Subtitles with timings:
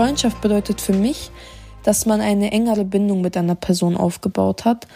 [0.00, 1.30] Freundschaft bedeutet für mich,
[1.82, 4.86] dass man eine engere Bindung mit einer Person aufgebaut hat.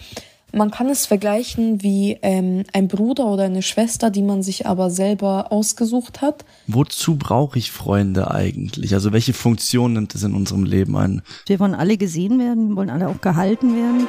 [0.50, 4.88] Man kann es vergleichen wie ähm, ein Bruder oder eine Schwester, die man sich aber
[4.88, 6.46] selber ausgesucht hat.
[6.68, 8.94] Wozu brauche ich Freunde eigentlich?
[8.94, 11.20] Also welche Funktion nimmt es in unserem Leben ein?
[11.48, 14.08] Wir wollen alle gesehen werden, wollen alle auch gehalten werden.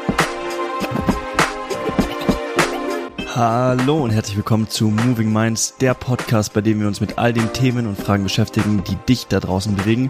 [3.36, 7.34] Hallo und herzlich willkommen zu Moving Minds, der Podcast, bei dem wir uns mit all
[7.34, 10.10] den Themen und Fragen beschäftigen, die dich da draußen bewegen.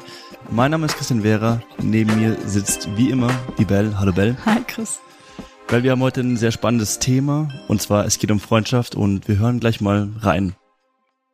[0.52, 3.96] Mein Name ist Christian Vera, neben mir sitzt wie immer die Bell.
[3.98, 4.38] Hallo Bell.
[4.46, 5.00] Hi Chris.
[5.68, 9.28] Weil wir haben heute ein sehr spannendes Thema und zwar es geht um Freundschaft und
[9.28, 10.56] wir hören gleich mal rein.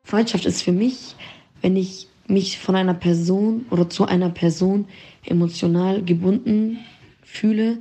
[0.03, 1.15] Freundschaft ist für mich,
[1.61, 4.87] wenn ich mich von einer Person oder zu einer Person
[5.25, 6.79] emotional gebunden
[7.23, 7.79] fühle,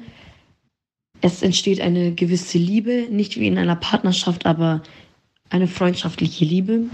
[1.20, 4.82] es entsteht eine gewisse Liebe, nicht wie in einer Partnerschaft, aber
[5.50, 6.84] eine freundschaftliche Liebe.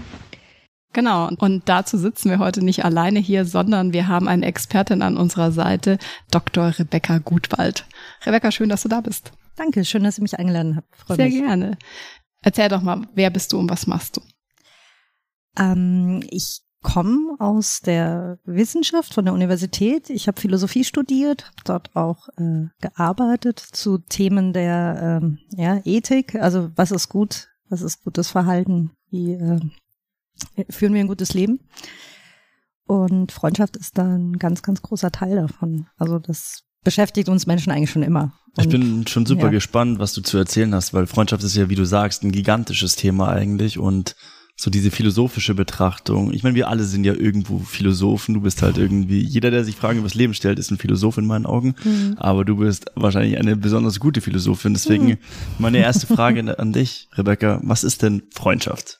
[0.97, 5.15] Genau, und dazu sitzen wir heute nicht alleine hier, sondern wir haben eine Expertin an
[5.15, 5.99] unserer Seite,
[6.31, 6.73] Dr.
[6.79, 7.85] Rebecca Gutwald.
[8.25, 9.31] Rebecca, schön, dass du da bist.
[9.57, 10.95] Danke, schön, dass ihr mich eingeladen habt.
[10.95, 11.35] Freu Sehr mich.
[11.35, 11.77] gerne.
[12.41, 14.21] Erzähl doch mal, wer bist du und was machst du?
[15.55, 20.09] Ähm, ich komme aus der Wissenschaft von der Universität.
[20.09, 26.33] Ich habe Philosophie studiert, dort auch äh, gearbeitet zu Themen der ähm, ja, Ethik.
[26.33, 29.59] Also was ist gut, was ist gutes Verhalten, wie äh,
[30.69, 31.59] führen wir ein gutes Leben.
[32.85, 35.87] Und Freundschaft ist da ein ganz, ganz großer Teil davon.
[35.97, 38.31] Also das beschäftigt uns Menschen eigentlich schon immer.
[38.55, 39.49] Und, ich bin schon super ja.
[39.49, 42.95] gespannt, was du zu erzählen hast, weil Freundschaft ist ja, wie du sagst, ein gigantisches
[42.95, 44.15] Thema eigentlich und
[44.59, 46.33] so diese philosophische Betrachtung.
[46.33, 48.33] Ich meine, wir alle sind ja irgendwo Philosophen.
[48.33, 51.19] Du bist halt irgendwie, jeder, der sich Fragen über das Leben stellt, ist ein Philosoph
[51.19, 51.75] in meinen Augen.
[51.83, 52.15] Mhm.
[52.17, 54.73] Aber du bist wahrscheinlich eine besonders gute Philosophin.
[54.73, 55.17] Deswegen mhm.
[55.59, 57.59] meine erste Frage an dich, Rebecca.
[57.63, 58.97] Was ist denn Freundschaft?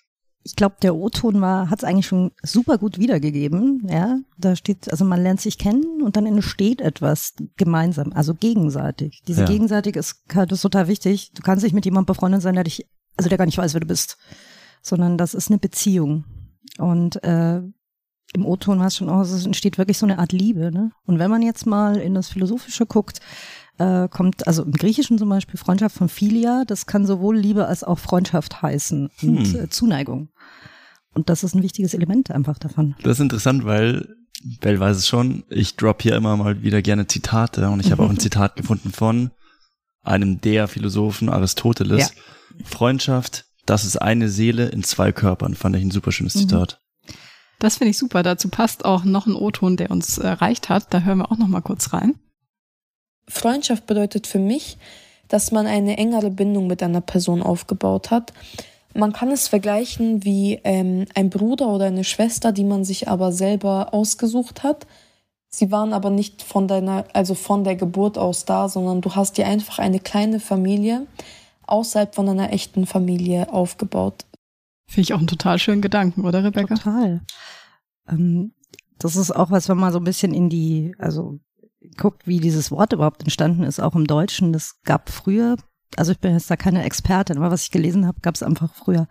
[0.48, 3.88] Ich glaube, der O-Ton war, hat es eigentlich schon super gut wiedergegeben.
[3.90, 9.22] Ja, da steht, also man lernt sich kennen und dann entsteht etwas gemeinsam, also gegenseitig.
[9.28, 9.47] Diese ja.
[9.47, 11.31] gegenseitig ist, halt, ist total wichtig.
[11.34, 12.88] Du kannst nicht mit jemandem befreundet sein, der dich,
[13.18, 14.18] also der gar nicht weiß, wer du bist
[14.88, 16.24] sondern das ist eine Beziehung.
[16.78, 17.57] Und äh,
[18.34, 20.72] im O-Ton war es schon aus, es entsteht wirklich so eine Art Liebe.
[20.72, 20.91] Ne?
[21.06, 23.19] Und wenn man jetzt mal in das Philosophische guckt,
[23.77, 27.83] äh, kommt, also im Griechischen zum Beispiel Freundschaft von Philia, das kann sowohl Liebe als
[27.83, 29.55] auch Freundschaft heißen und hm.
[29.55, 30.29] äh, Zuneigung.
[31.13, 32.95] Und das ist ein wichtiges Element einfach davon.
[33.03, 34.15] Das ist interessant, weil
[34.61, 38.03] Bell weiß es schon, ich drop hier immer mal wieder gerne Zitate und ich habe
[38.03, 39.31] auch ein Zitat gefunden von
[40.03, 42.13] einem der Philosophen Aristoteles.
[42.13, 42.65] Ja.
[42.65, 46.39] Freundschaft das ist eine Seele in zwei Körpern, fand ich ein super schönes mhm.
[46.39, 46.79] Zitat.
[47.59, 48.23] Das finde ich super.
[48.23, 50.94] Dazu passt auch noch ein O-Ton, der uns erreicht hat.
[50.94, 52.15] Da hören wir auch noch mal kurz rein.
[53.27, 54.77] Freundschaft bedeutet für mich,
[55.27, 58.33] dass man eine engere Bindung mit einer Person aufgebaut hat.
[58.93, 63.31] Man kann es vergleichen wie ähm, ein Bruder oder eine Schwester, die man sich aber
[63.31, 64.88] selber ausgesucht hat.
[65.49, 69.38] Sie waren aber nicht von deiner, also von der Geburt aus da, sondern du hast
[69.38, 71.05] dir einfach eine kleine Familie
[71.67, 74.25] außerhalb von einer echten Familie aufgebaut.
[74.89, 76.75] Finde ich auch einen total schönen Gedanken, oder Rebecca?
[76.75, 77.21] Total.
[78.07, 78.53] Ähm,
[78.99, 81.39] das ist auch was, wenn man so ein bisschen in die, also
[81.97, 84.53] guckt, wie dieses Wort überhaupt entstanden ist, auch im Deutschen.
[84.53, 85.58] Das gab früher,
[85.96, 88.74] also ich bin jetzt da keine Expertin, aber was ich gelesen habe, gab es einfach
[88.74, 89.08] früher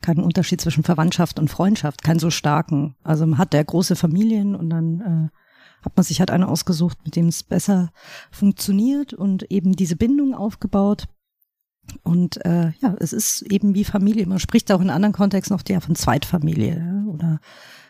[0.00, 2.96] keinen Unterschied zwischen Verwandtschaft und Freundschaft, keinen so starken.
[3.02, 6.98] Also man hat der große Familien und dann äh, hat man sich halt eine ausgesucht,
[7.04, 7.90] mit dem es besser
[8.30, 11.06] funktioniert und eben diese Bindung aufgebaut.
[12.02, 14.26] Und äh, ja, es ist eben wie Familie.
[14.26, 17.40] Man spricht auch in anderen Kontexten oft ja von Zweitfamilie ja, oder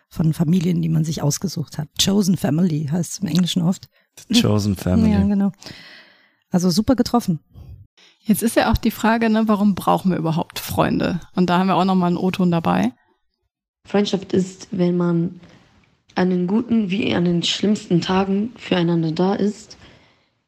[0.08, 1.88] von Familien, die man sich ausgesucht hat.
[2.02, 3.88] Chosen Family heißt es im Englischen oft.
[4.28, 5.12] The chosen Family.
[5.12, 5.52] Ja, genau.
[6.50, 7.40] Also super getroffen.
[8.20, 11.20] Jetzt ist ja auch die Frage, ne, warum brauchen wir überhaupt Freunde?
[11.34, 12.92] Und da haben wir auch nochmal einen O-Ton dabei.
[13.86, 15.40] Freundschaft ist, wenn man
[16.16, 19.76] an den guten wie an den schlimmsten Tagen füreinander da ist.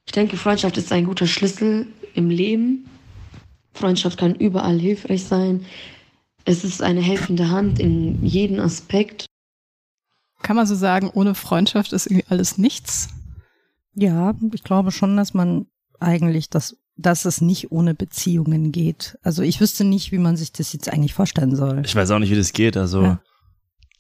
[0.07, 2.89] Ich denke, Freundschaft ist ein guter Schlüssel im Leben
[3.79, 5.65] Freundschaft kann überall hilfreich sein.
[6.45, 9.27] Es ist eine helfende Hand in jedem Aspekt.
[10.43, 13.09] Kann man so sagen, ohne Freundschaft ist irgendwie alles nichts?
[13.99, 15.67] Ja, ich glaube schon, dass man
[15.99, 19.19] eigentlich das, dass es nicht ohne Beziehungen geht.
[19.23, 21.83] Also ich wüsste nicht, wie man sich das jetzt eigentlich vorstellen soll.
[21.85, 22.77] Ich weiß auch nicht, wie das geht.
[22.77, 23.21] Also ja.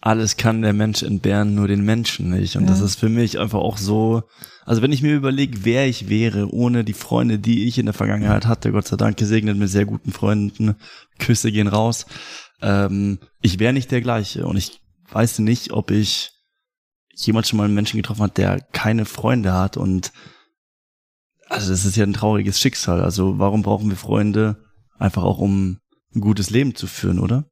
[0.00, 2.56] alles kann der Mensch entbehren, nur den Menschen nicht.
[2.56, 2.70] Und ja.
[2.70, 4.22] das ist für mich einfach auch so,
[4.64, 7.94] also wenn ich mir überlege, wer ich wäre, ohne die Freunde, die ich in der
[7.94, 10.76] Vergangenheit hatte, Gott sei Dank gesegnet mit sehr guten Freunden,
[11.18, 12.06] Küsse gehen raus,
[12.62, 14.46] ähm, ich wäre nicht der gleiche.
[14.46, 14.80] Und ich
[15.10, 16.37] weiß nicht, ob ich
[17.26, 19.76] jemand schon mal einen Menschen getroffen hat, der keine Freunde hat.
[19.76, 20.12] Und
[21.48, 23.02] also das ist ja ein trauriges Schicksal.
[23.02, 24.64] Also warum brauchen wir Freunde?
[24.98, 25.78] Einfach auch um
[26.14, 27.44] ein gutes Leben zu führen, oder?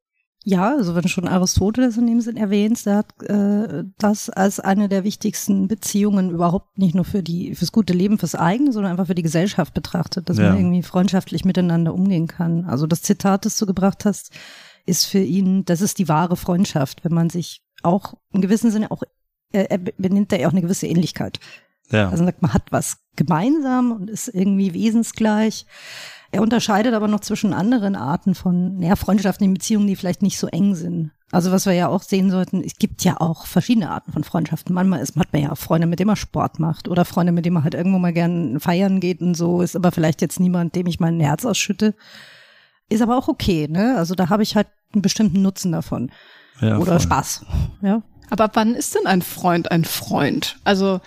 [0.49, 4.89] Ja, also wenn schon Aristoteles in dem Sinn erwähnt, der hat äh, das als eine
[4.89, 9.09] der wichtigsten Beziehungen überhaupt nicht nur für die fürs gute Leben, fürs eigene, sondern einfach
[9.09, 10.51] für die Gesellschaft betrachtet, dass Ja.
[10.51, 12.65] man irgendwie freundschaftlich miteinander umgehen kann.
[12.65, 14.31] Also das Zitat, das du gebracht hast,
[14.85, 18.93] ist für ihn, das ist die wahre Freundschaft, wenn man sich auch im gewissen Sinne
[18.93, 19.03] auch
[19.53, 21.41] er, er benimmt da ja auch eine gewisse Ähnlichkeit.
[21.91, 22.09] Ja.
[22.11, 25.67] Also man sagt, man hat was gemeinsam und ist irgendwie wesensgleich.
[26.33, 30.49] Er unterscheidet aber noch zwischen anderen Arten von ja, freundschaftlichen Beziehungen, die vielleicht nicht so
[30.49, 31.13] eng sind.
[31.33, 34.75] Also was wir ja auch sehen sollten, es gibt ja auch verschiedene Arten von Freundschaften.
[34.75, 37.55] Manchmal ist, hat man ja Freunde, mit denen man Sport macht oder Freunde, mit denen
[37.55, 40.87] man halt irgendwo mal gern feiern geht und so, ist aber vielleicht jetzt niemand, dem
[40.87, 41.95] ich mein Herz ausschütte.
[42.89, 43.97] Ist aber auch okay, ne?
[43.97, 46.13] Also da habe ich halt einen bestimmten Nutzen davon.
[46.61, 47.01] ja oder voll.
[47.01, 47.45] Spaß.
[47.83, 48.03] Ja.
[48.31, 50.59] Aber ab wann ist denn ein Freund ein Freund?
[50.65, 51.01] Also,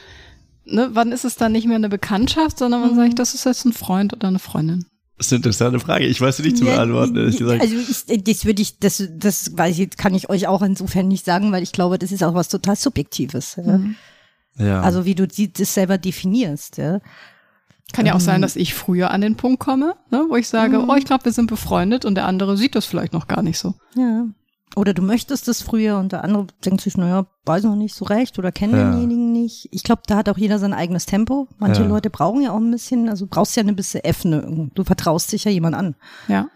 [0.65, 3.65] ne, wann ist es dann nicht mehr eine Bekanntschaft, sondern man sagt, das ist jetzt
[3.65, 4.85] ein Freund oder eine Freundin?
[5.17, 6.05] Das ist eine interessante Frage.
[6.05, 7.61] Ich weiß sie nicht zu beantworten, ehrlich gesagt.
[7.61, 11.25] Also ich, das würde ich, das, das weiß ich, kann ich euch auch insofern nicht
[11.25, 13.57] sagen, weil ich glaube, das ist auch was total Subjektives.
[13.57, 13.81] Ja?
[14.57, 14.81] ja.
[14.81, 16.77] Also wie du das selber definierst.
[16.77, 17.01] Ja?
[17.91, 20.85] Kann ja auch sein, dass ich früher an den Punkt komme, ne, wo ich sage,
[20.87, 23.57] oh, ich glaube, wir sind befreundet und der andere sieht das vielleicht noch gar nicht
[23.57, 23.73] so.
[23.95, 24.25] ja.
[24.75, 28.05] Oder du möchtest es früher und der andere denkt sich, naja, weiß noch nicht so
[28.05, 28.91] recht oder kennt Ja.
[28.91, 29.67] denjenigen nicht.
[29.71, 31.47] Ich glaube, da hat auch jeder sein eigenes Tempo.
[31.57, 31.87] Manche Ja.
[31.87, 34.71] Leute brauchen ja auch ein bisschen, also du brauchst ja eine bisschen Öffnung.
[34.75, 35.95] Du vertraust dich ja jemand an.
[36.27, 36.49] Ja.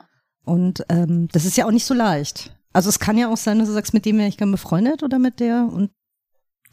[0.45, 2.56] Und ähm, das ist ja auch nicht so leicht.
[2.71, 5.04] Also es kann ja auch sein, dass du sagst, mit dem wäre ich gern befreundet
[5.04, 5.89] oder mit der und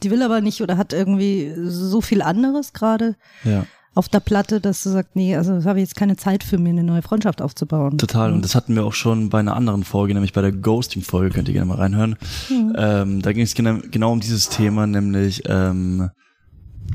[0.03, 3.65] die will aber nicht oder hat irgendwie so viel anderes gerade ja.
[3.93, 6.69] Auf der Platte, dass du sagst, nee, also habe ich jetzt keine Zeit für mir,
[6.69, 7.97] eine neue Freundschaft aufzubauen.
[7.97, 8.31] Total.
[8.31, 11.49] Und das hatten wir auch schon bei einer anderen Folge, nämlich bei der Ghosting-Folge, könnt
[11.49, 12.15] ihr gerne mal reinhören.
[12.49, 16.09] Ähm, da ging es genau, genau um dieses Thema, nämlich ähm,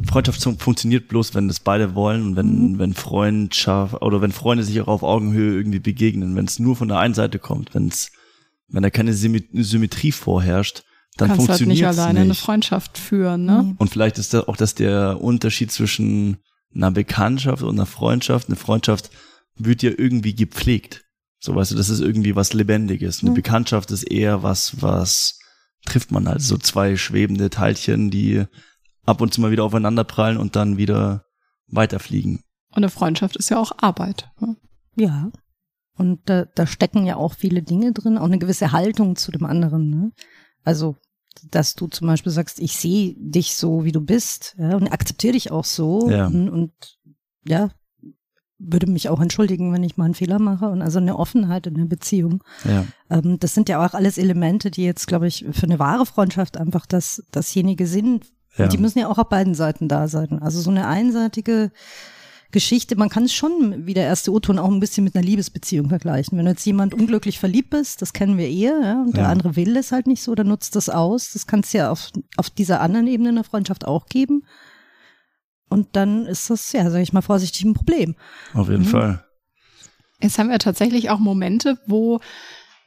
[0.09, 4.65] Freundschaft fun- funktioniert bloß, wenn das beide wollen und wenn, wenn Freundschaft oder wenn Freunde
[4.65, 6.35] sich auch auf Augenhöhe irgendwie begegnen.
[6.35, 8.11] Wenn es nur von der einen Seite kommt, wenn es,
[8.69, 10.83] wenn da keine Symmet- Symmetrie vorherrscht,
[11.19, 12.41] dann Kannst halt funktioniert nicht es alleine eine nicht.
[12.41, 13.63] Freundschaft führen, ne?
[13.65, 13.75] Nee.
[13.79, 16.39] Und vielleicht ist da auch das der Unterschied zwischen
[16.77, 18.49] einer Bekanntschaft und einer Freundschaft.
[18.49, 19.11] Eine Freundschaft
[19.57, 21.05] wird ja irgendwie gepflegt.
[21.39, 23.21] So weißt du, das ist irgendwie was Lebendiges.
[23.21, 23.35] Eine Mhm.
[23.37, 25.39] Bekanntschaft ist eher was, was
[25.85, 26.43] trifft man halt.
[26.43, 28.45] So zwei schwebende Teilchen, die
[29.05, 31.25] ab und zu mal wieder aufeinander prallen und dann wieder
[31.69, 32.43] weiterfliegen.
[32.71, 34.31] Und eine Freundschaft ist ja auch Arbeit.
[34.41, 34.57] Ne?
[34.97, 35.31] Ja.
[35.97, 39.47] Und da, da stecken ja auch viele Dinge drin, auch eine gewisse Haltung zu dem
[39.47, 39.89] anderen.
[39.89, 40.13] Ne?
[40.65, 40.97] Also,
[41.51, 45.33] dass du zum Beispiel sagst, ich sehe dich so, wie du bist, ja, und akzeptiere
[45.35, 46.11] dich auch so.
[46.11, 46.27] Ja.
[46.27, 46.73] Und, und
[47.47, 47.71] ja,
[48.59, 50.69] würde mich auch entschuldigen, wenn ich mal einen Fehler mache.
[50.69, 52.43] Und also eine Offenheit in der Beziehung.
[52.65, 56.07] Ja, Ähm, das sind ja auch alles Elemente, die jetzt, glaube ich, für eine wahre
[56.07, 58.27] Freundschaft einfach das, dasjenige sind.
[58.57, 58.65] ja.
[58.65, 60.41] Und die müssen ja auch auf beiden Seiten da sein.
[60.41, 61.71] Also so eine einseitige
[62.53, 65.89] Geschichte, man kann es schon, wie der erste O-Ton, auch ein bisschen mit einer Liebesbeziehung
[65.89, 66.39] vergleichen.
[66.39, 69.29] Wenn du jetzt jemand unglücklich verliebt bist, das kennen wir eher, ja, und der Ja.
[69.31, 71.33] andere will es halt nicht so, dann nutzt das aus.
[71.33, 74.43] Das kann es ja auf, auf dieser anderen Ebene in der Freundschaft auch geben.
[75.69, 78.15] Und dann ist das, ja, sag ich mal vorsichtig, ein Problem.
[78.55, 78.89] auf jeden Mhm.
[78.89, 79.25] Fall.
[80.23, 82.21] Jetzt haben wir tatsächlich auch Momente, wo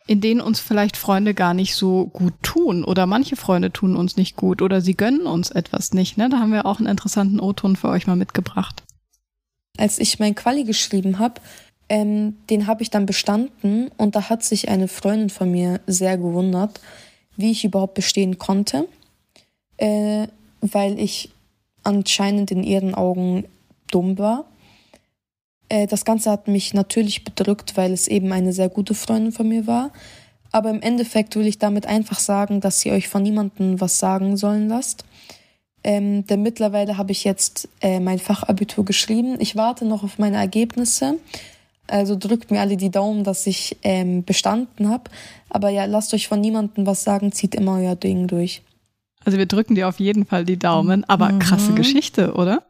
[0.07, 4.15] in denen uns vielleicht Freunde gar nicht so gut tun oder manche Freunde tun uns
[4.17, 6.17] nicht gut oder sie gönnen uns etwas nicht.
[6.17, 6.29] Ne?
[6.29, 8.81] Da haben wir auch einen interessanten O-Ton für euch mal mitgebracht.
[9.79, 11.41] Als ich mein Quali geschrieben habe,
[11.89, 16.17] ähm, den habe ich dann bestanden und da hat sich eine Freundin von mir sehr
[16.17, 16.79] gewundert,
[17.35, 18.87] wie ich überhaupt bestehen konnte,
[19.77, 20.27] äh,
[20.61, 21.31] weil ich
[21.83, 23.45] anscheinend in ihren Augen
[23.89, 24.45] dumm war.
[25.69, 29.47] Äh, das Ganze hat mich natürlich bedrückt, weil es eben eine sehr gute Freundin von
[29.47, 29.91] mir war.
[30.51, 34.35] Aber im Endeffekt will ich damit einfach sagen, dass ihr euch von niemandem was sagen
[34.35, 35.05] sollen lasst.
[35.83, 39.37] Ähm, denn mittlerweile habe ich jetzt äh, mein Fachabitur geschrieben.
[39.39, 41.15] Ich warte noch auf meine Ergebnisse.
[41.87, 45.05] Also drückt mir alle die Daumen, dass ich ähm, bestanden habe.
[45.49, 48.61] Aber ja, lasst euch von niemandem was sagen, zieht immer euer Ding durch.
[49.25, 51.39] Also wir drücken dir auf jeden Fall die Daumen, aber Mhm.
[51.39, 52.63] krasse Geschichte, oder?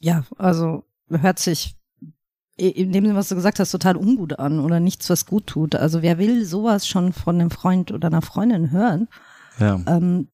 [0.00, 1.74] Ja, also hört sich
[2.56, 5.74] in dem, Sinne, was du gesagt hast, total ungut an oder nichts, was gut tut.
[5.74, 9.08] Also wer will sowas schon von einem Freund oder einer Freundin hören?
[9.58, 9.80] Ja.
[9.86, 10.28] Ähm,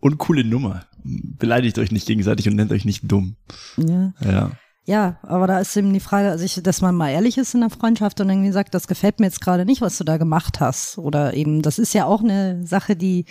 [0.00, 0.86] Und coole Nummer.
[1.04, 3.36] Beleidigt euch nicht gegenseitig und nennt euch nicht dumm.
[3.76, 4.12] ja.
[4.24, 4.50] Ja.
[4.88, 7.60] Ja, aber da ist eben die Frage, also ich, dass man mal ehrlich ist in
[7.60, 10.60] der Freundschaft und irgendwie sagt, das gefällt mir jetzt gerade nicht, was du da gemacht
[10.60, 10.96] hast.
[10.96, 13.26] Oder eben, das ist ja auch eine Sache, die,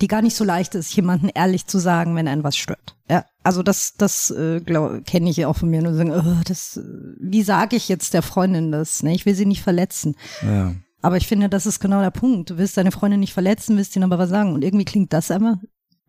[0.00, 2.96] die gar nicht so leicht ist, jemanden ehrlich zu sagen, wenn einen was stört.
[3.10, 5.82] Ja, also das, das äh, kenne ich ja auch von mir.
[5.82, 6.82] Nur sagen, oh, das, äh,
[7.18, 9.02] wie sage ich jetzt der Freundin das?
[9.02, 9.16] Ne?
[9.16, 10.14] Ich will sie nicht verletzen.
[10.42, 10.76] Ja.
[11.02, 12.50] Aber ich finde, das ist genau der Punkt.
[12.50, 14.54] Du willst deine Freundin nicht verletzen, willst ihnen aber was sagen.
[14.54, 15.60] Und irgendwie klingt das immer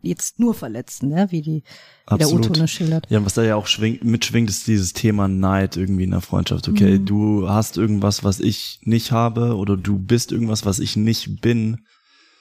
[0.06, 1.28] jetzt nur verletzen, ne?
[1.32, 1.64] wie die
[2.10, 2.70] wie der Absolut.
[2.70, 3.08] schildert.
[3.10, 6.68] Ja, was da ja auch schwingt, mitschwingt, ist dieses Thema Neid irgendwie in der Freundschaft.
[6.70, 7.06] Okay, Mhm.
[7.06, 11.80] du hast irgendwas, was ich nicht habe, oder du bist irgendwas, was ich nicht bin.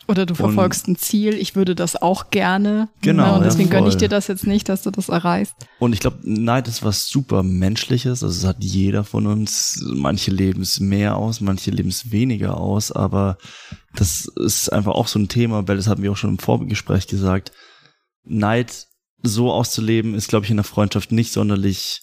[0.06, 2.90] Oder du verfolgst ein Ziel, ich würde das auch gerne.
[3.00, 3.33] Genau, Ne?
[3.33, 5.54] Und ja, deswegen gönne ich dir das jetzt nicht, dass du das erreichst.
[5.78, 8.23] Und ich glaube, Neid ist was super Menschliches.
[8.23, 9.83] Also es hat jeder von uns.
[9.94, 12.92] Manche leben es mehr aus, manche leben es weniger aus.
[12.92, 13.38] Aber
[13.94, 17.06] das ist einfach auch so ein Thema, weil das hatten wir auch schon im Vorgespräch
[17.06, 17.52] gesagt.
[18.24, 18.86] Neid
[19.22, 22.02] so auszuleben ist, glaube ich, in der Freundschaft nicht sonderlich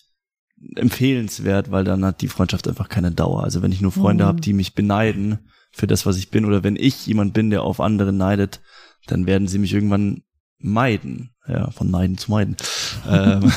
[0.75, 3.43] empfehlenswert, weil dann hat die Freundschaft einfach keine Dauer.
[3.43, 4.27] Also wenn ich nur Freunde Mhm.
[4.27, 5.39] habe, die mich beneiden
[5.71, 8.62] für das, was ich bin, oder wenn ich jemand bin, der auf andere neidet,
[9.07, 10.24] dann werden sie mich irgendwann
[10.60, 11.31] meiden.
[11.48, 12.55] Ja, von Neiden zu meiden.
[13.10, 13.51] ähm,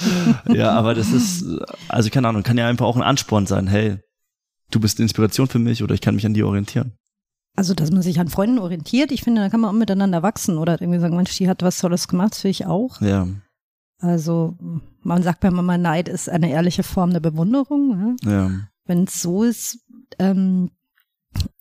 [0.54, 1.44] ja, aber das ist,
[1.88, 3.66] also keine Ahnung, kann ja einfach auch ein Ansporn sein.
[3.66, 3.96] Hey,
[4.70, 6.92] du bist eine Inspiration für mich oder ich kann mich an dir orientieren.
[7.56, 10.56] Also, dass man sich an Freunden orientiert, ich finde, da kann man auch miteinander wachsen
[10.56, 13.00] oder irgendwie sagen, Mensch, die hat was Tolles gemacht, das will ich auch.
[13.00, 13.26] Ja,
[13.98, 14.56] Also,
[15.02, 18.16] man sagt bei Mama, Neid ist eine ehrliche Form der Bewunderung.
[18.24, 18.30] Ja?
[18.32, 18.50] ja,
[18.86, 19.78] Wenn es so ist,
[20.18, 20.70] ähm,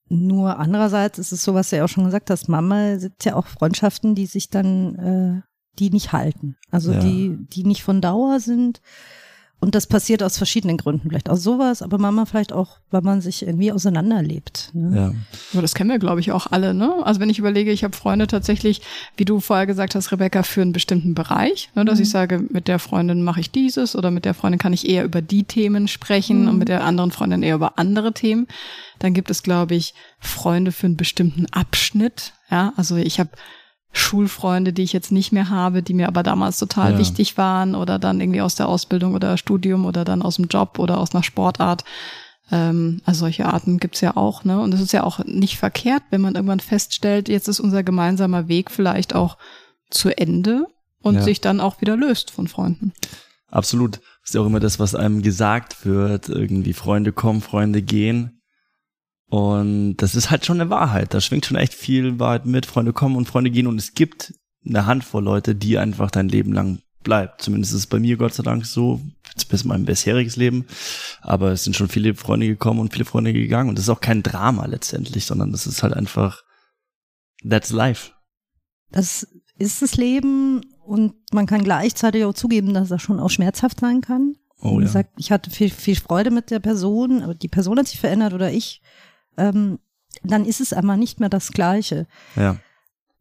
[0.08, 3.36] nur andererseits ist es so, was du ja auch schon gesagt hast, Mama sind ja
[3.36, 5.42] auch Freundschaften, die sich dann, äh,
[5.78, 6.56] die nicht halten.
[6.72, 7.00] Also Ja.
[7.00, 8.82] die, die nicht von Dauer sind.
[9.62, 11.10] Und das passiert aus verschiedenen Gründen.
[11.10, 14.70] Vielleicht aus sowas, aber Mama vielleicht auch, weil man sich irgendwie auseinanderlebt.
[14.74, 14.96] Ne?
[14.96, 15.14] ja.
[15.52, 16.94] Aber das kennen wir, glaube ich, auch alle, ne?
[17.04, 18.82] Also wenn ich überlege, ich habe Freunde tatsächlich,
[19.18, 22.04] wie du vorher gesagt hast, Rebecca, für einen bestimmten Bereich, ne, dass Mhm.
[22.04, 25.04] ich sage, mit der Freundin mache ich dieses oder mit der Freundin kann ich eher
[25.04, 26.48] über die Themen sprechen Mhm.
[26.48, 28.48] und mit der anderen Freundin eher über andere Themen.
[29.00, 32.32] Dann gibt es, glaube ich, Freunde für einen bestimmten Abschnitt.
[32.50, 33.30] Ja, also ich habe
[33.92, 36.98] Schulfreunde, die ich jetzt nicht mehr habe, die mir aber damals total Ja.
[37.00, 40.78] wichtig waren oder dann irgendwie aus der Ausbildung oder Studium oder dann aus dem Job
[40.80, 41.84] oder aus einer Sportart.
[42.52, 44.60] Ähm, also solche Arten gibt's ja auch, ne?
[44.60, 48.48] Und es ist ja auch nicht verkehrt, wenn man irgendwann feststellt, jetzt ist unser gemeinsamer
[48.48, 49.38] Weg vielleicht auch
[49.90, 50.66] zu Ende
[51.02, 51.22] und Ja.
[51.24, 52.94] sich dann auch wieder löst von Freunden.
[53.52, 54.00] Absolut.
[54.24, 56.30] Ist ja auch immer das, was einem gesagt wird.
[56.30, 58.39] Irgendwie Freunde kommen, Freunde gehen.
[59.30, 61.14] Und das ist halt schon eine Wahrheit.
[61.14, 62.66] Da schwingt schon echt viel Wahrheit mit.
[62.66, 63.68] Freunde kommen und Freunde gehen.
[63.68, 64.34] Und es gibt
[64.66, 67.42] eine Handvoll Leute, die einfach dein Leben lang bleibt.
[67.42, 69.02] Zumindest ist es bei mir Gott sei Dank so,
[69.50, 70.66] bis mein bisheriges Leben.
[71.22, 73.70] Aber es sind schon viele Freunde gekommen und viele Freunde gegangen.
[73.70, 76.44] Und das ist auch kein Drama letztendlich, sondern das ist halt einfach,
[77.48, 78.12] that's life.
[78.92, 79.28] Das
[79.60, 84.02] ist das Leben und man kann gleichzeitig auch zugeben, dass das schon auch schmerzhaft sein
[84.02, 84.36] kann.
[84.62, 84.88] Oh Wie ja.
[84.88, 88.34] gesagt, ich hatte viel, viel Freude mit der Person, aber die Person hat sich verändert
[88.34, 88.82] oder ich.
[89.40, 89.80] Ähm,
[90.24, 92.08] dann ist es einmal nicht mehr das Gleiche.
[92.36, 92.58] Ja.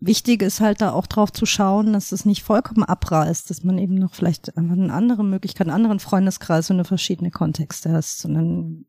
[0.01, 3.79] Wichtig ist halt da auch drauf zu schauen, dass es nicht vollkommen abreißt, dass man
[3.79, 8.21] eben noch vielleicht einfach eine andere Möglichkeit, einen anderen Freundeskreis und eine verschiedene Kontexte hast,
[8.21, 8.85] sondern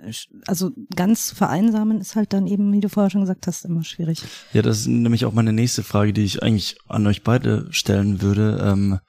[0.00, 0.12] äh,
[0.46, 3.82] also ganz zu vereinsamen ist halt dann eben, wie du vorher schon gesagt hast, immer
[3.82, 4.22] schwierig.
[4.52, 8.22] Ja, das ist nämlich auch meine nächste Frage, die ich eigentlich an euch beide stellen
[8.22, 8.60] würde.
[8.62, 9.00] Ähm,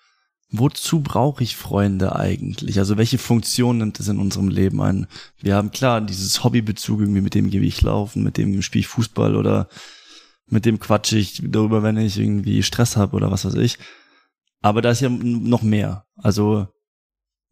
[0.60, 2.80] wozu brauche ich Freunde eigentlich?
[2.80, 5.08] Also welche Funktion nimmt es in unserem Leben ein?
[5.40, 8.88] Wir haben klar dieses Hobbybezug irgendwie, mit dem gehe ich laufen, mit dem spiele ich
[8.88, 9.68] Fußball oder
[10.48, 13.78] mit dem quatsche ich darüber, wenn ich irgendwie Stress habe oder was weiß ich.
[14.62, 16.06] Aber da ist ja noch mehr.
[16.16, 16.68] Also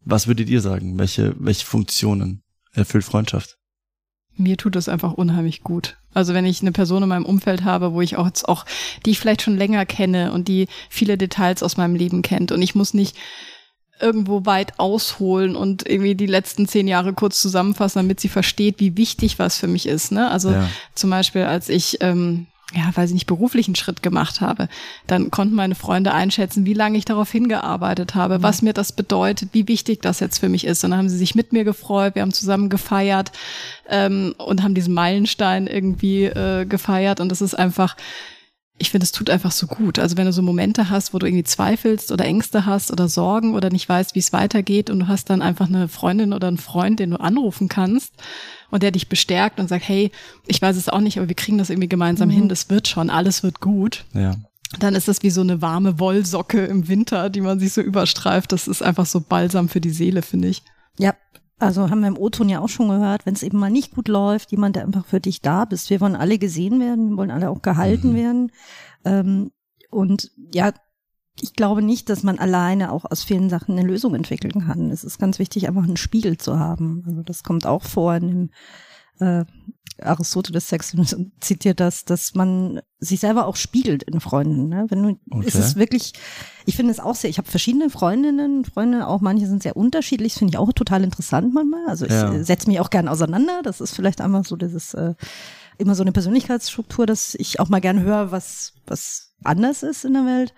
[0.00, 0.98] was würdet ihr sagen?
[0.98, 2.42] Welche, welche Funktionen
[2.72, 3.58] erfüllt Freundschaft?
[4.36, 5.96] Mir tut das einfach unheimlich gut.
[6.12, 8.64] Also wenn ich eine Person in meinem Umfeld habe, wo ich auch jetzt auch,
[9.04, 12.62] die ich vielleicht schon länger kenne und die viele Details aus meinem Leben kennt und
[12.62, 13.16] ich muss nicht
[14.00, 18.96] irgendwo weit ausholen und irgendwie die letzten zehn Jahre kurz zusammenfassen, damit sie versteht, wie
[18.96, 20.10] wichtig was für mich ist.
[20.10, 20.30] Ne?
[20.30, 20.68] Also Ja.
[20.94, 24.68] zum Beispiel, als ich ähm, ja, weil ich nicht beruflichen Schritt gemacht habe,
[25.06, 29.50] dann konnten meine Freunde einschätzen, wie lange ich darauf hingearbeitet habe, was mir das bedeutet,
[29.52, 30.82] wie wichtig das jetzt für mich ist.
[30.82, 33.32] Und dann haben sie sich mit mir gefreut, wir haben zusammen gefeiert
[33.88, 37.20] ähm, und haben diesen Meilenstein irgendwie äh, gefeiert.
[37.20, 37.96] Und das ist einfach,
[38.78, 39.98] ich finde, es tut einfach so gut.
[39.98, 43.54] Also wenn du so Momente hast, wo du irgendwie zweifelst oder Ängste hast oder Sorgen
[43.54, 46.58] oder nicht weißt, wie es weitergeht und du hast dann einfach eine Freundin oder einen
[46.58, 48.14] Freund, den du anrufen kannst
[48.74, 50.10] und der dich bestärkt und sagt, hey,
[50.48, 53.08] ich weiß es auch nicht, aber wir kriegen das irgendwie gemeinsam hin, das wird schon,
[53.08, 54.04] alles wird gut.
[54.14, 54.34] Ja.
[54.80, 58.50] Dann ist das wie so eine warme Wollsocke im Winter, die man sich so überstreift.
[58.50, 60.64] Das ist einfach so balsam für die Seele, finde ich.
[60.98, 61.14] Ja,
[61.60, 64.08] also haben wir im O-Ton ja auch schon gehört, wenn es eben mal nicht gut
[64.08, 65.88] läuft, jemand, der einfach für dich da bist.
[65.90, 68.16] Wir wollen alle gesehen werden, wir wollen alle auch gehalten Mhm.
[68.16, 68.52] werden.
[69.04, 69.50] Ähm,
[69.90, 70.72] und ja,
[71.40, 74.90] ich glaube nicht, dass man alleine auch aus vielen Sachen eine Lösung entwickeln kann.
[74.90, 77.02] Es ist ganz wichtig, einfach einen Spiegel zu haben.
[77.06, 78.50] Also das kommt auch vor in dem
[79.20, 79.44] äh,
[80.02, 80.96] Aristoteles Text
[81.40, 84.68] zitiert das, dass man sich selber auch spiegelt in Freunden.
[84.68, 84.86] Ne?
[84.88, 85.46] Wenn du, Okay.
[85.46, 86.14] ist es wirklich,
[86.66, 90.32] ich finde es auch sehr, ich habe verschiedene Freundinnen, Freunde, auch manche sind sehr unterschiedlich,
[90.32, 91.86] das finde ich auch total interessant manchmal.
[91.86, 92.42] Also ich Ja.
[92.42, 93.60] setze mich auch gern auseinander.
[93.62, 95.14] Das ist vielleicht einfach so dieses, äh,
[95.78, 100.14] immer so eine Persönlichkeitsstruktur, dass ich auch mal gern höre, was, was anders ist in
[100.14, 100.54] der Welt.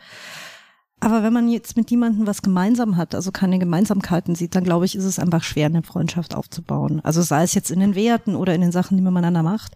[1.00, 4.86] Aber wenn man jetzt mit jemandem was gemeinsam hat, also keine Gemeinsamkeiten sieht, dann glaube
[4.86, 7.00] ich, ist es einfach schwer, eine Freundschaft aufzubauen.
[7.04, 9.72] Also sei es jetzt in den Werten oder in den Sachen, die man miteinander macht.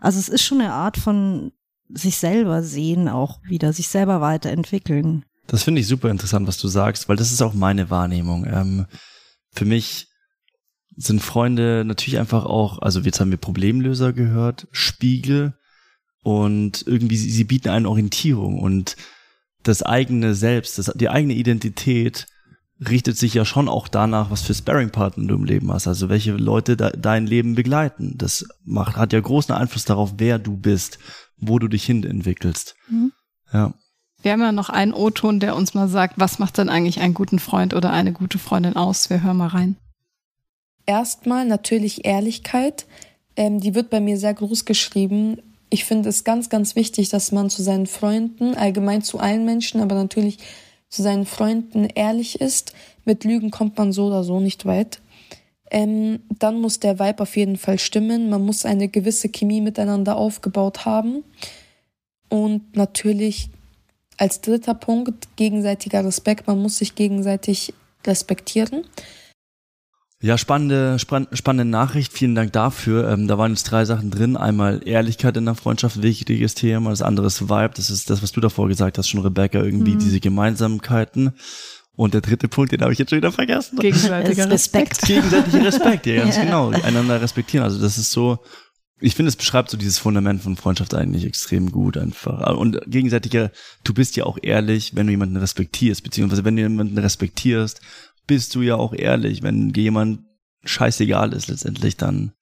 [0.00, 1.52] Also es ist schon eine Art von
[1.92, 5.24] sich selber sehen auch wieder, sich selber weiterentwickeln.
[5.48, 8.46] Das finde ich super interessant, was du sagst, weil das ist auch meine Wahrnehmung.
[8.46, 8.86] Ähm,
[9.52, 10.06] für mich
[10.96, 15.54] sind Freunde natürlich einfach auch, also jetzt haben wir Problemlöser gehört, Spiegel
[16.22, 18.96] und irgendwie sie, sie bieten eine Orientierung und
[19.62, 22.26] das eigene Selbst, das, die eigene Identität
[22.88, 26.32] richtet sich ja schon auch danach, was für Sparringpartner du im Leben hast, also welche
[26.32, 28.16] Leute da, dein Leben begleiten.
[28.16, 30.98] Das macht, hat ja großen Einfluss darauf, wer du bist,
[31.36, 32.74] wo du dich hin entwickelst.
[32.88, 33.12] Mhm.
[33.52, 33.74] Ja.
[34.22, 37.14] Wir haben ja noch einen O-Ton, der uns mal sagt, was macht denn eigentlich einen
[37.14, 39.10] guten Freund oder eine gute Freundin aus?
[39.10, 39.76] Wir hören mal rein.
[40.86, 42.86] Erstmal natürlich Ehrlichkeit.
[43.36, 45.40] Ähm, die wird bei mir sehr groß geschrieben.
[45.70, 49.80] Ich finde es ganz, ganz wichtig, dass man zu seinen Freunden, allgemein zu allen Menschen,
[49.80, 50.38] aber natürlich
[50.88, 52.74] zu seinen Freunden ehrlich ist.
[53.04, 55.00] Mit Lügen kommt man so oder so nicht weit.
[55.70, 58.28] Ähm, dann muss der Vibe auf jeden Fall stimmen.
[58.28, 61.22] Man muss eine gewisse Chemie miteinander aufgebaut haben.
[62.28, 63.50] Und natürlich
[64.16, 66.48] als dritter Punkt gegenseitiger Respekt.
[66.48, 67.72] Man muss sich gegenseitig
[68.04, 68.84] respektieren.
[70.22, 72.12] Ja, spannende, spannende Nachricht.
[72.12, 73.08] Vielen Dank dafür.
[73.08, 74.36] Ähm, da waren jetzt drei Sachen drin.
[74.36, 76.90] Einmal Ehrlichkeit in der Freundschaft, wichtiges Thema.
[76.90, 77.72] Das andere ist Vibe.
[77.74, 79.98] Das ist das, was du davor gesagt hast, schon Rebecca, irgendwie mhm.
[79.98, 81.32] diese Gemeinsamkeiten.
[81.96, 83.78] Und der dritte Punkt, den habe ich jetzt schon wieder vergessen.
[83.78, 85.02] Gegenseitiger Respekt.
[85.02, 86.68] Gegenseitiger Respekt, ja, ganz genau.
[86.68, 87.64] Einander respektieren.
[87.64, 88.40] Also das ist so,
[89.00, 92.56] ich finde, es beschreibt so dieses Fundament von Freundschaft eigentlich extrem gut einfach.
[92.56, 93.50] Und gegenseitiger,
[93.84, 97.80] du bist ja auch ehrlich, wenn du jemanden respektierst, beziehungsweise wenn du jemanden respektierst,
[98.26, 99.42] bist du ja auch ehrlich.
[99.42, 100.20] Wenn jemand
[100.64, 102.32] scheißegal ist letztendlich, dann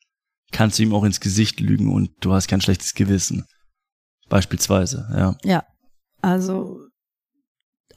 [0.52, 3.44] kannst du ihm auch ins Gesicht lügen und du hast kein schlechtes Gewissen.
[4.28, 5.36] Beispielsweise, ja.
[5.44, 5.64] Ja,
[6.20, 6.88] also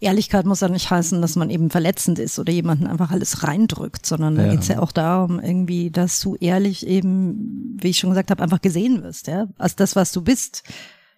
[0.01, 4.05] Ehrlichkeit muss ja nicht heißen, dass man eben verletzend ist oder jemanden einfach alles reindrückt,
[4.05, 4.43] sondern ja.
[4.43, 8.31] da geht es ja auch darum, irgendwie, dass du ehrlich eben, wie ich schon gesagt
[8.31, 10.63] habe, einfach gesehen wirst, ja, als das, was du bist.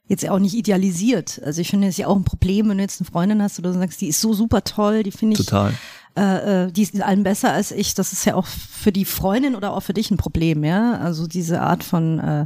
[0.05, 1.41] Jetzt ja auch nicht idealisiert.
[1.46, 3.58] Also ich finde, es ist ja auch ein Problem, wenn du jetzt eine Freundin hast
[3.58, 5.73] oder du sagst, die ist so super toll, die finde ich, Total.
[6.15, 7.95] Äh, äh, die ist allen besser als ich.
[7.95, 10.97] Das ist ja auch für die Freundin oder auch für dich ein Problem, ja.
[10.97, 12.45] Also diese Art von äh,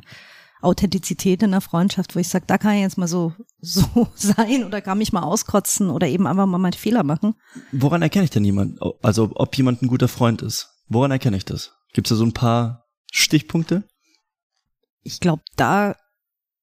[0.62, 4.64] Authentizität in der Freundschaft, wo ich sage, da kann ich jetzt mal so, so sein
[4.64, 7.36] oder kann mich mal auskotzen oder eben einfach mal meinen Fehler machen.
[7.72, 10.70] Woran erkenne ich denn jemand, also ob jemand ein guter Freund ist?
[10.88, 11.74] Woran erkenne ich das?
[11.94, 13.84] Gibt es da so ein paar Stichpunkte?
[15.04, 15.96] Ich glaube, da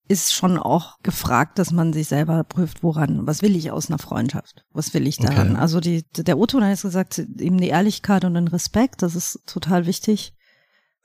[0.07, 3.99] ist schon auch gefragt, dass man sich selber prüft, woran, was will ich aus einer
[3.99, 4.65] Freundschaft?
[4.73, 5.53] Was will ich daran?
[5.53, 5.61] Okay.
[5.61, 9.41] Also die, der Otto hat jetzt gesagt, eben die Ehrlichkeit und den Respekt, das ist
[9.47, 10.35] total wichtig.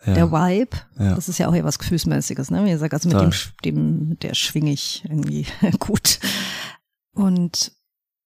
[0.05, 0.13] Ja.
[0.13, 1.15] Der Vibe, ja.
[1.15, 2.63] das ist ja auch eher was Gefühlsmäßiges, ne?
[2.65, 3.31] Wie gesagt, also mit dem,
[3.65, 5.45] dem, der schwinge ich irgendwie
[5.79, 6.19] gut.
[7.13, 7.73] Und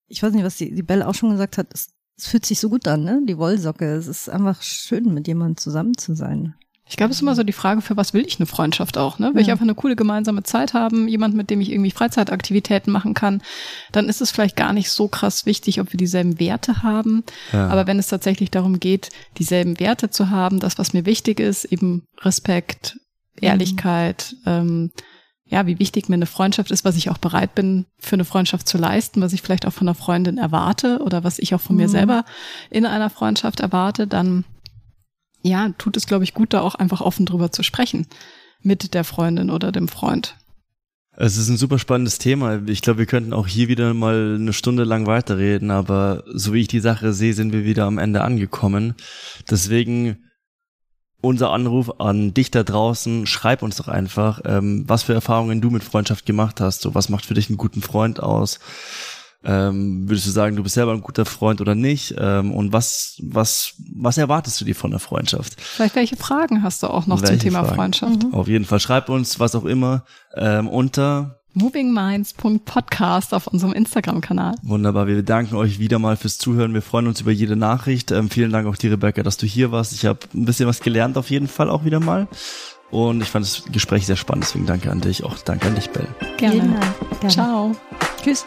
[0.08, 2.60] ich weiß nicht, was die, die Belle auch schon gesagt hat, es, es fühlt sich
[2.60, 3.22] so gut an, ne?
[3.28, 3.86] Die Wollsocke.
[3.96, 6.54] Es ist einfach schön, mit jemandem zusammen zu sein.
[6.86, 9.18] Ich glaube, es ist immer so die Frage, für was will ich eine Freundschaft auch,
[9.18, 9.28] ne?
[9.34, 9.42] Will ja.
[9.42, 13.42] ich einfach eine coole gemeinsame Zeit haben, jemand, mit dem ich irgendwie Freizeitaktivitäten machen kann,
[13.94, 17.24] dann ist es vielleicht gar nicht so krass wichtig, ob wir dieselben Werte haben.
[17.54, 17.70] Ja.
[17.70, 21.64] Aber wenn es tatsächlich darum geht, dieselben Werte zu haben, das, was mir wichtig ist,
[21.64, 22.98] eben Respekt,
[23.40, 24.52] Ehrlichkeit, mhm.
[24.52, 24.92] ähm,
[25.46, 28.68] ja, wie wichtig mir eine Freundschaft ist, was ich auch bereit bin, für eine Freundschaft
[28.68, 31.76] zu leisten, was ich vielleicht auch von einer Freundin erwarte oder was ich auch von
[31.76, 31.84] mhm.
[31.84, 32.26] mir selber
[32.70, 34.46] in einer Freundschaft erwarte, dann
[35.44, 38.08] ja, tut es, glaube ich, gut, da auch einfach offen drüber zu sprechen
[38.62, 40.36] mit der Freundin oder dem Freund.
[41.16, 42.62] Es ist ein super spannendes Thema.
[42.66, 46.62] Ich glaube, wir könnten auch hier wieder mal eine Stunde lang weiterreden, aber so wie
[46.62, 48.96] ich die Sache sehe, sind wir wieder am Ende angekommen.
[49.52, 50.18] Deswegen
[51.22, 55.70] unser Anruf an dich da draußen, schreib uns doch einfach, ähm, was für Erfahrungen du
[55.70, 56.82] mit Freundschaft gemacht hast.
[56.82, 58.60] So, was macht für dich einen guten Freund aus?
[59.46, 62.16] Ähm, würdest du sagen, du bist selber ein guter Freund oder nicht?
[62.18, 65.60] Ähm, und was, was, was erwartest du dir von der Freundschaft?
[65.60, 67.76] Vielleicht welche Fragen hast du auch noch welche zum Thema Fragen?
[67.76, 68.24] Freundschaft?
[68.24, 68.34] Mhm.
[68.34, 74.56] Auf jeden Fall schreib uns, was auch immer, ähm, unter movingminds.podcast auf unserem Instagram-Kanal.
[74.64, 76.74] Wunderbar, wir danken euch wieder mal fürs Zuhören.
[76.74, 78.12] Wir freuen uns über jede Nachricht.
[78.12, 79.94] Ähm, vielen Dank auch dir, Rebecca, dass du hier warst.
[79.94, 82.28] Ich habe ein bisschen was gelernt auf jeden Fall auch wieder mal.
[82.92, 85.24] Und ich fand das Gespräch sehr spannend, deswegen danke an dich.
[85.24, 86.08] Auch danke an dich, Bell.
[86.38, 86.80] Gerne.
[87.20, 87.28] Gerne.
[87.28, 87.72] Ciao.
[88.24, 88.46] Tschüss.